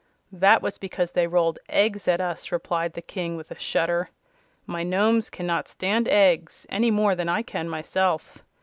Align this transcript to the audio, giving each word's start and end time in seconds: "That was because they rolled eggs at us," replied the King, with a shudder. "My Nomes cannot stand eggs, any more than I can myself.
"That 0.31 0.63
was 0.63 0.79
because 0.79 1.11
they 1.11 1.27
rolled 1.27 1.59
eggs 1.69 2.07
at 2.07 2.19
us," 2.19 2.51
replied 2.51 2.93
the 2.93 3.03
King, 3.03 3.35
with 3.37 3.51
a 3.51 3.59
shudder. 3.59 4.09
"My 4.65 4.81
Nomes 4.81 5.29
cannot 5.29 5.67
stand 5.67 6.07
eggs, 6.07 6.65
any 6.71 6.89
more 6.89 7.13
than 7.13 7.29
I 7.29 7.43
can 7.43 7.69
myself. 7.69 8.43